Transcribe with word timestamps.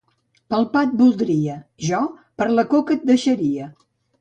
—Pel 0.53 0.63
pa 0.75 0.81
et 0.87 0.95
voldria. 1.01 1.59
—Jo 1.89 2.01
per 2.43 2.51
la 2.55 2.67
coca 2.73 2.99
et 2.99 3.07
deixaria. 3.11 3.71